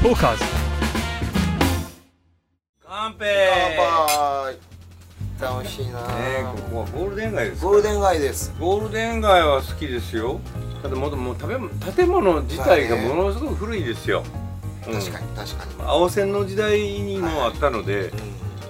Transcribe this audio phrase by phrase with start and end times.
[0.00, 0.44] トーカーズ。
[2.86, 3.28] 乾杯。
[3.76, 4.58] 乾杯
[5.40, 8.54] 楽しいな、ねここはゴールデン街ですゴールデン街です。
[8.60, 10.38] ゴールデン街は好きですよ。
[10.82, 14.22] ただもうもう食べ物建物自体がものすごく古いですよ、
[14.86, 14.94] うん。
[14.94, 15.26] 確かに。
[15.36, 18.12] 確かに、青線の時代にもあったので、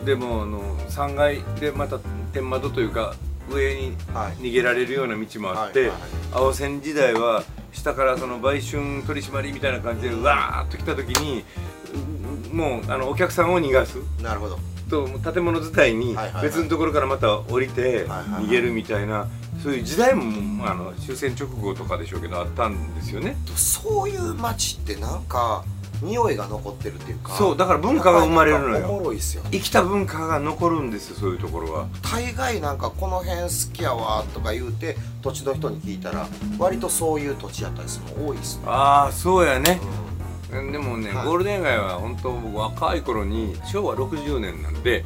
[0.02, 1.98] うでもあの3階でまた
[2.32, 3.14] 天窓というか
[3.50, 3.94] 上に
[4.40, 5.98] 逃げられるような道もあって、はいはい。
[6.32, 11.44] 青線時代は下からその売春取締りみたいな感じでうわーっと来た時に
[12.52, 13.98] うもうあのお客さんを逃がす。
[14.22, 14.58] なるほど。
[14.88, 19.28] と建物伝いに別のところからまた降りて逃げるみたいな
[19.62, 23.36] そういう時代もあの終戦直後とかでしょうけどあったんですよね。
[23.54, 25.64] そういう街ってなんか
[26.02, 31.88] 匂いが残ってるっていうかそうだから文化が生まれるのなんかおよもろいっすよ生きた文化が残るんですよそういうところは。
[32.02, 38.62] 大概なんかこの辺好きやわとか言うて土地の人に聞いたら割とそういう土地やったりするの多いっすね。
[38.66, 39.80] ああそうやね。
[40.50, 41.26] うでもね、はい。
[41.26, 45.04] ゴールデン街は本当僕若い頃に昭和60年なんで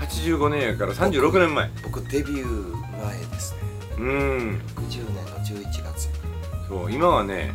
[0.00, 1.66] 85年やから36年前。
[1.66, 3.58] ん僕デビュー前ですね。
[3.98, 4.60] うん。
[4.76, 5.04] 60
[5.44, 6.08] 年の11月。
[6.68, 7.52] そう今はね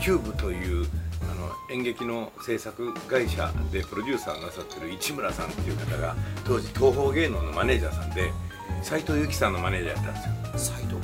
[0.00, 0.86] キューブという
[1.70, 8.32] 演劇の制作会社でプロデューサーなさってる市村さんっていう方が当時東宝芸能のマネージャーさんで
[8.82, 10.14] 斎藤由貴さんのマネージャーやったん
[10.54, 10.74] ですよ。
[10.76, 10.96] サイド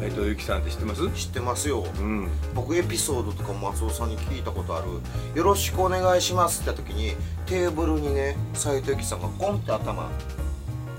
[0.00, 1.10] 斎藤由貴さんって知ってます？
[1.10, 1.86] 知ってますよ。
[1.98, 2.28] うん。
[2.54, 4.86] 僕エピソードとか松尾さんに聞いたことある
[5.34, 10.08] 「よろしくお願いします」って時にテーブルにね斎藤由貴さんがコンって頭。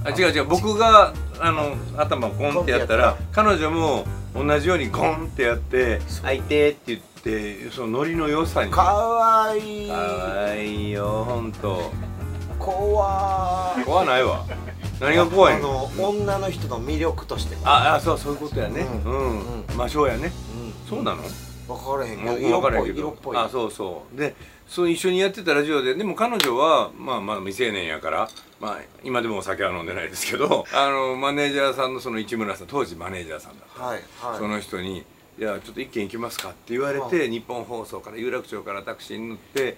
[0.04, 0.46] あ違う違う。
[0.46, 7.17] 僕があの頭をコンってやったら彼女も同じようにゴンってやって「開いて」って言って
[7.72, 8.72] そのノリの良さに。
[8.72, 9.90] かわいい。
[9.90, 11.92] かわいいよほんと
[12.60, 13.84] 怖い。
[13.84, 14.46] 怖ないわ。
[15.00, 17.56] 何が怖いあのの女の人の魅力として。
[17.64, 18.86] ああそうそういうことやね。
[19.06, 19.40] ううん。
[19.40, 20.32] ん、魔性やね。
[20.86, 20.90] うん。
[20.90, 21.22] そうなの？
[21.68, 23.38] 分からへんけど色っぽい色っぽい。
[23.38, 24.18] あそうそう。
[24.18, 24.36] で
[24.68, 33.84] そう一緒にやってたラジオででも彼女はまあまだ未成年やからまあ今でもお酒は飲んでないですけどあのマネージャーさんのその市村さん当時マネージャーさんだった。
[33.84, 34.40] はいはい。
[34.40, 35.04] その人に
[35.38, 39.78] 「いやちょっと一軒行きますか」って言われて、日本放送から有楽町からタクシーに乗って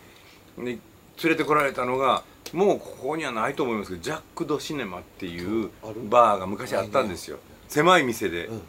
[0.58, 0.80] で連
[1.24, 5.70] れてこられたのがもうここにはないと思いますけどジャック・ド・シネマっていう
[6.10, 7.40] バーが昔あったんですよ。
[7.68, 8.62] 狭い店で、うん。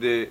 [0.00, 0.30] で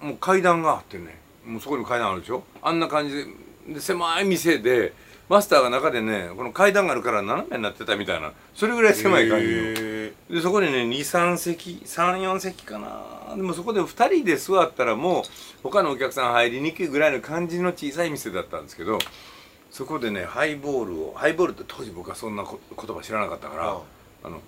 [0.00, 2.42] もう階段があってねもうそこにも階段あるでしょ？
[2.62, 3.26] あんな感じで
[3.74, 4.92] で狭い店で
[5.28, 9.52] マスターが中でねこの階段があるから斜めになってたみたいなそれぐらい狭い感じの。
[9.52, 13.34] へでそこにね23席34席かな。
[13.36, 15.24] でもそこで2人で座ったらもう
[15.62, 18.98] 他のお客さん入りにくいぐらいの感じの小さい店だったんですけど
[19.70, 23.80] そこでねハイボールをハイボールって当時僕はそんなこ言葉知らなかったからあ
[24.24, 24.30] あ。
[24.30, 24.40] の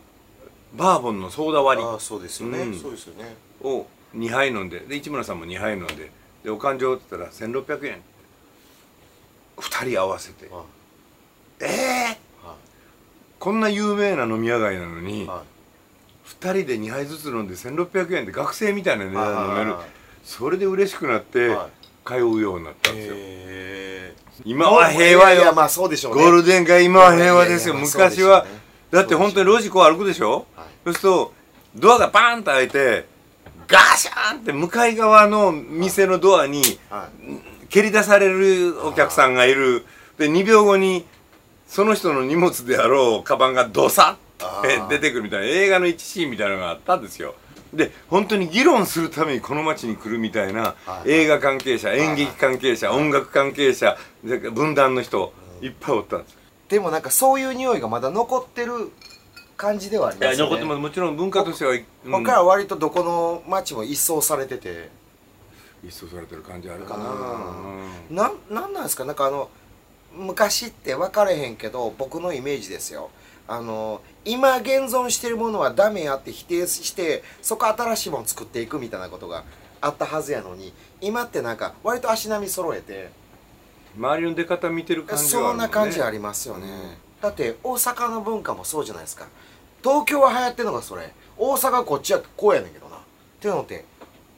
[0.74, 2.78] バーボンのソーダ割ああそうですよね、うん。
[2.78, 3.34] そうですよね。
[3.64, 6.10] りを2杯飲んでで市村さんも2杯飲んで
[6.48, 8.00] でお勘定って言ったら1600円。
[9.58, 10.48] 2人合わせて。
[10.50, 10.62] あ
[11.60, 12.54] ええは
[13.38, 15.26] こんな有名な飲み屋街なのに、い。
[15.26, 15.42] は
[16.40, 19.88] 2人で2杯ずつ飲んで1600円で学生みたいな値段で飲めるはい。
[20.24, 21.70] それで嬉しくなってはい。
[22.06, 23.14] 通うようになったんですよ。
[23.18, 24.14] へ
[24.46, 25.52] 今は平和よ。
[25.52, 26.22] まあそうでしょうね。
[26.22, 27.74] ゴールデン街今は平和ですよ。
[27.74, 28.44] 昔は。
[28.44, 28.50] ね
[28.90, 30.46] だって本当に路地こう歩くでしょ？
[30.56, 30.68] はい。
[30.86, 31.34] そうすると
[31.74, 33.04] ドアがバーンと開いて
[33.68, 37.68] ガシャーンって向かい側の店のドアにはい。
[37.68, 39.84] 蹴り出されるお客さんがいる。
[40.16, 41.04] で2秒後に
[41.68, 47.34] その人の荷物であろうカバンがドサッて出てくるみたいな映画の一シーンみたいなのがあったんですよ。
[47.74, 51.10] で本当に議論するためにこの街に来るみたいなはい。
[51.10, 56.38] 映画関係者演劇関係者音楽関係者で文壇の人いっぱいおったんです。
[56.70, 58.90] でもなんかそういう匂いがまだ残ってる
[59.58, 60.50] 感じではありいますよね。
[60.50, 60.78] や残ってます。
[60.78, 61.76] もちろん文化としては、う
[62.08, 62.12] ん。
[62.24, 64.88] 他は割とどこの町も一掃されてて。
[65.84, 67.04] 一掃されてる感じあるかな。
[67.04, 68.16] うん。
[68.16, 69.04] なんなんなんですか？
[69.04, 69.50] なんかあの
[70.14, 73.10] 昔って分かれへんけど僕のイメージですよ。
[73.46, 79.44] あの今現存してるものはダメやって否定してそこ新しいもの作っていくみたいなことが
[79.80, 83.10] あったはずやのに今ってなんか割と足並み揃えて。
[83.96, 89.26] 周りの出方見てる感じはあるそんな感じありますよね、うんだって大阪の文化もそうじゃないですか。
[89.82, 91.12] 東京は流行ってるのがそれ。
[91.36, 92.96] 大阪こっちはこうやねんけどな。
[92.96, 93.00] っ
[93.40, 93.84] ていうのって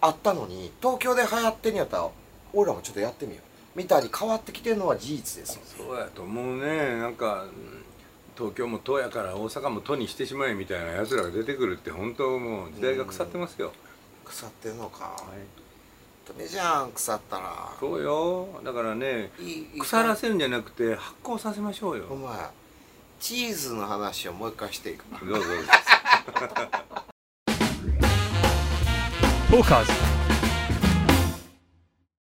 [0.00, 2.09] あったのに東京で流行ってんやったら
[2.53, 3.41] 俺らもちょっとやってみよ
[3.75, 3.79] う。
[3.79, 5.62] みたいに変わってきてるのは事実ですよ。
[5.79, 6.99] そうやと思うね。
[6.99, 7.85] なんかうん
[8.37, 13.71] 東京も都やから大阪も都にしてしまえみたいなやつらが出てくるって本当もう時代が腐ってますよ、
[14.25, 17.76] 腐ってんのか、はい、ダメじゃん腐ったら。
[17.79, 18.49] そうよ。
[18.65, 19.31] だからね
[19.79, 22.06] 腐らせるんじゃなくて発酵させましょうよ。
[22.09, 22.33] お前
[23.20, 25.05] チーズの話をもう一回していく。
[25.26, 25.70] どうぞどうぞ。
[29.50, 30.19] トーカーズ